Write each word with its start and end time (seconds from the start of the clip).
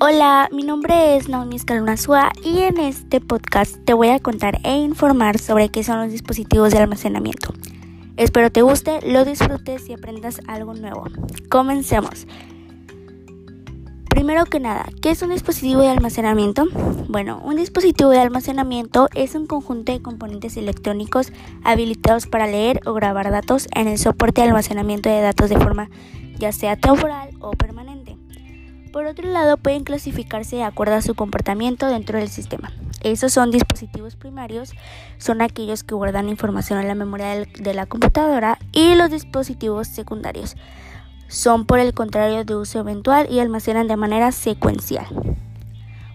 Hola, 0.00 0.48
mi 0.52 0.62
nombre 0.62 1.16
es 1.16 1.28
Naomi 1.28 1.56
Escalonazúa 1.56 2.30
y 2.44 2.60
en 2.60 2.78
este 2.78 3.20
podcast 3.20 3.84
te 3.84 3.94
voy 3.94 4.10
a 4.10 4.20
contar 4.20 4.60
e 4.62 4.76
informar 4.76 5.40
sobre 5.40 5.70
qué 5.70 5.82
son 5.82 5.98
los 5.98 6.12
dispositivos 6.12 6.70
de 6.70 6.78
almacenamiento. 6.78 7.52
Espero 8.16 8.52
te 8.52 8.62
guste, 8.62 9.00
lo 9.04 9.24
disfrutes 9.24 9.88
y 9.88 9.94
aprendas 9.94 10.40
algo 10.46 10.74
nuevo. 10.74 11.02
Comencemos. 11.50 12.28
Primero 14.08 14.44
que 14.44 14.60
nada, 14.60 14.86
¿qué 15.02 15.10
es 15.10 15.22
un 15.22 15.30
dispositivo 15.30 15.80
de 15.80 15.88
almacenamiento? 15.88 16.66
Bueno, 17.08 17.42
un 17.44 17.56
dispositivo 17.56 18.10
de 18.10 18.20
almacenamiento 18.20 19.08
es 19.16 19.34
un 19.34 19.48
conjunto 19.48 19.90
de 19.90 20.00
componentes 20.00 20.56
electrónicos 20.56 21.32
habilitados 21.64 22.28
para 22.28 22.46
leer 22.46 22.82
o 22.86 22.92
grabar 22.92 23.32
datos 23.32 23.66
en 23.74 23.88
el 23.88 23.98
soporte 23.98 24.42
de 24.42 24.46
almacenamiento 24.46 25.08
de 25.08 25.22
datos 25.22 25.50
de 25.50 25.58
forma 25.58 25.90
ya 26.38 26.52
sea 26.52 26.76
temporal 26.76 27.30
o 27.40 27.50
permanente. 27.50 27.97
Por 28.98 29.06
otro 29.06 29.30
lado, 29.30 29.58
pueden 29.58 29.84
clasificarse 29.84 30.56
de 30.56 30.64
acuerdo 30.64 30.96
a 30.96 31.02
su 31.02 31.14
comportamiento 31.14 31.86
dentro 31.86 32.18
del 32.18 32.28
sistema. 32.28 32.72
Esos 33.00 33.32
son 33.32 33.52
dispositivos 33.52 34.16
primarios, 34.16 34.72
son 35.18 35.40
aquellos 35.40 35.84
que 35.84 35.94
guardan 35.94 36.28
información 36.28 36.80
en 36.80 36.88
la 36.88 36.96
memoria 36.96 37.46
de 37.46 37.74
la 37.74 37.86
computadora 37.86 38.58
y 38.72 38.96
los 38.96 39.08
dispositivos 39.08 39.86
secundarios 39.86 40.56
son 41.28 41.64
por 41.64 41.78
el 41.78 41.94
contrario 41.94 42.42
de 42.42 42.56
uso 42.56 42.80
eventual 42.80 43.28
y 43.30 43.38
almacenan 43.38 43.86
de 43.86 43.96
manera 43.96 44.32
secuencial. 44.32 45.06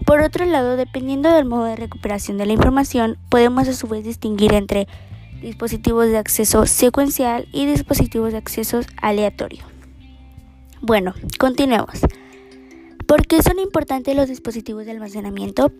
Por 0.05 0.19
otro 0.19 0.43
lado, 0.43 0.75
dependiendo 0.75 1.31
del 1.31 1.45
modo 1.45 1.63
de 1.63 1.77
recuperación 1.77 2.37
de 2.37 2.47
la 2.47 2.51
información, 2.51 3.17
podemos 3.29 3.65
a 3.69 3.73
su 3.73 3.87
vez 3.87 4.03
distinguir 4.03 4.53
entre 4.53 4.89
dispositivos 5.41 6.07
de 6.07 6.17
acceso 6.17 6.65
secuencial 6.65 7.47
y 7.53 7.65
dispositivos 7.65 8.33
de 8.33 8.39
acceso 8.39 8.81
aleatorio. 8.97 9.63
Bueno, 10.81 11.13
continuemos. 11.39 12.01
¿Por 13.13 13.27
qué 13.27 13.43
son 13.43 13.59
importantes 13.59 14.15
los 14.15 14.27
dispositivos 14.27 14.85
de 14.85 14.91
almacenamiento? 14.91 15.71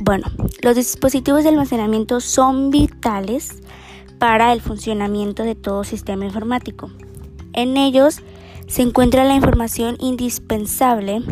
Bueno, 0.00 0.26
los 0.60 0.74
dispositivos 0.74 1.44
de 1.44 1.50
almacenamiento 1.50 2.18
son 2.18 2.70
vitales 2.70 3.62
para 4.18 4.52
el 4.52 4.60
funcionamiento 4.60 5.44
de 5.44 5.54
todo 5.54 5.84
sistema 5.84 6.24
informático. 6.24 6.90
En 7.52 7.76
ellos 7.76 8.22
se 8.66 8.82
encuentra 8.82 9.22
la 9.22 9.36
información 9.36 9.98
indispensable 10.00 11.22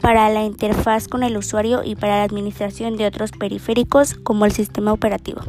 para 0.00 0.30
la 0.30 0.42
interfaz 0.42 1.06
con 1.06 1.22
el 1.22 1.36
usuario 1.36 1.84
y 1.84 1.96
para 1.96 2.16
la 2.16 2.24
administración 2.24 2.96
de 2.96 3.04
otros 3.04 3.30
periféricos 3.32 4.14
como 4.14 4.46
el 4.46 4.52
sistema 4.52 4.94
operativo. 4.94 5.42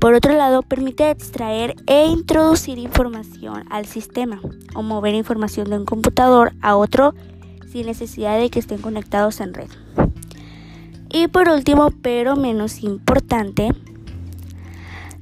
Por 0.00 0.14
otro 0.14 0.34
lado, 0.34 0.62
permite 0.62 1.10
extraer 1.10 1.74
e 1.88 2.06
introducir 2.06 2.78
información 2.78 3.64
al 3.70 3.86
sistema 3.86 4.40
o 4.76 4.82
mover 4.82 5.16
información 5.16 5.68
de 5.68 5.78
un 5.78 5.84
computador 5.84 6.52
a 6.60 6.76
otro 6.76 7.12
sin 7.72 7.86
necesidad 7.86 8.38
de 8.38 8.50
que 8.50 8.58
estén 8.58 8.82
conectados 8.82 9.40
en 9.40 9.54
red. 9.54 9.70
Y 11.10 11.28
por 11.28 11.48
último, 11.48 11.90
pero 12.02 12.36
menos 12.36 12.82
importante, 12.82 13.70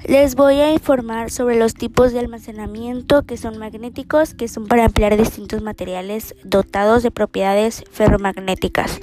les 0.05 0.35
voy 0.35 0.57
a 0.57 0.73
informar 0.73 1.31
sobre 1.31 1.59
los 1.59 1.75
tipos 1.75 2.13
de 2.13 2.19
almacenamiento 2.19 3.23
que 3.23 3.37
son 3.37 3.59
magnéticos, 3.59 4.35
que 4.35 4.49
son 4.49 4.67
para 4.67 4.85
emplear 4.85 5.17
distintos 5.17 5.63
materiales 5.63 6.35
dotados 6.43 7.03
de 7.03 7.11
propiedades 7.11 7.85
ferromagnéticas. 7.91 9.01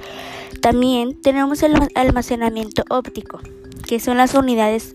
También 0.60 1.20
tenemos 1.20 1.62
el 1.62 1.74
almacenamiento 1.94 2.84
óptico, 2.90 3.40
que 3.86 4.00
son 4.00 4.18
las 4.18 4.34
unidades 4.34 4.94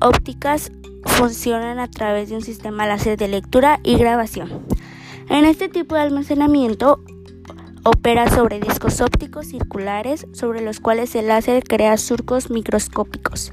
ópticas 0.00 0.70
funcionan 1.04 1.78
a 1.78 1.88
través 1.88 2.28
de 2.28 2.36
un 2.36 2.42
sistema 2.42 2.86
láser 2.86 3.18
de 3.18 3.28
lectura 3.28 3.80
y 3.82 3.96
grabación. 3.96 4.64
En 5.28 5.44
este 5.44 5.68
tipo 5.68 5.94
de 5.94 6.02
almacenamiento 6.02 7.00
opera 7.86 8.28
sobre 8.28 8.58
discos 8.58 9.00
ópticos 9.00 9.46
circulares 9.46 10.26
sobre 10.32 10.60
los 10.60 10.80
cuales 10.80 11.14
el 11.14 11.28
láser 11.28 11.62
crea 11.62 11.96
surcos 11.96 12.50
microscópicos. 12.50 13.52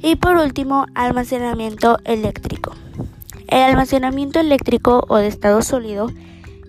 Y 0.00 0.16
por 0.16 0.36
último, 0.36 0.86
almacenamiento 0.94 1.98
eléctrico. 2.04 2.74
El 3.48 3.62
almacenamiento 3.62 4.40
eléctrico 4.40 5.04
o 5.08 5.16
de 5.18 5.26
estado 5.26 5.60
sólido 5.60 6.10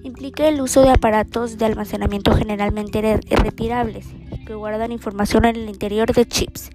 implica 0.04 0.48
el 0.50 0.60
uso 0.60 0.82
de 0.82 0.90
aparatos 0.90 1.58
de 1.58 1.66
almacenamiento 1.66 2.36
generalmente 2.36 3.20
retirables 3.30 4.08
que 4.46 4.54
guardan 4.54 4.92
información 4.92 5.46
en 5.46 5.56
el 5.56 5.70
interior 5.70 6.12
de 6.12 6.26
chips. 6.26 6.72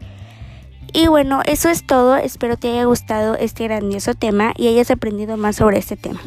Y 0.97 1.09
bueno, 1.09 1.43
eso 1.45 1.69
es 1.69 1.87
todo. 1.87 2.17
Espero 2.17 2.57
te 2.57 2.73
haya 2.73 2.85
gustado 2.87 3.35
este 3.37 3.65
grandioso 3.65 4.15
tema 4.15 4.55
y 4.57 4.69
hayas 4.69 4.91
aprendido 4.91 5.37
más 5.37 5.57
sobre 5.57 5.77
este 5.77 5.95
tema. 5.95 6.19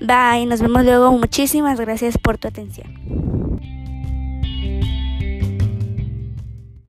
Bye, 0.00 0.46
nos 0.46 0.62
vemos 0.62 0.84
luego. 0.84 1.10
Muchísimas 1.10 1.80
gracias 1.80 2.16
por 2.16 2.38
tu 2.38 2.46
atención. 2.46 2.86